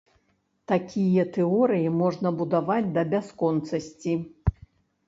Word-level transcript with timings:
Такія 0.71 1.25
тэорыі 1.35 1.93
можна 2.01 2.27
будаваць 2.41 2.81
да 2.97 3.05
бясконцасці. 3.13 4.19